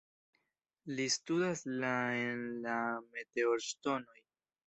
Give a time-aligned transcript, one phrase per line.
[0.99, 1.91] Li studas la
[2.21, 2.79] en la
[3.11, 4.19] meteorŝtonoj.